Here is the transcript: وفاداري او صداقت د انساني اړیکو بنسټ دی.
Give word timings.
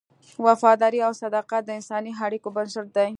وفاداري 0.45 0.99
او 1.07 1.11
صداقت 1.21 1.61
د 1.65 1.69
انساني 1.79 2.11
اړیکو 2.25 2.49
بنسټ 2.55 2.87
دی. 2.97 3.07